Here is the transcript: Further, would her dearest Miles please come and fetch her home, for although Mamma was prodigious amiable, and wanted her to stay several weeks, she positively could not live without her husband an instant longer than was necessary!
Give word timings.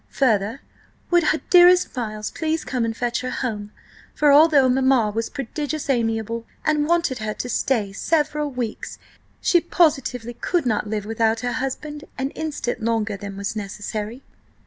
Further, 0.13 0.61
would 1.11 1.25
her 1.25 1.41
dearest 1.51 1.95
Miles 1.95 2.31
please 2.31 2.65
come 2.65 2.85
and 2.85 2.97
fetch 2.97 3.21
her 3.21 3.29
home, 3.29 3.71
for 4.15 4.33
although 4.33 4.67
Mamma 4.67 5.11
was 5.13 5.29
prodigious 5.29 5.91
amiable, 5.91 6.43
and 6.65 6.87
wanted 6.87 7.19
her 7.19 7.35
to 7.35 7.47
stay 7.47 7.93
several 7.93 8.49
weeks, 8.49 8.97
she 9.41 9.61
positively 9.61 10.33
could 10.33 10.65
not 10.65 10.87
live 10.89 11.05
without 11.05 11.41
her 11.41 11.51
husband 11.53 12.05
an 12.17 12.31
instant 12.31 12.81
longer 12.81 13.15
than 13.15 13.37
was 13.37 13.55
necessary! 13.55 14.23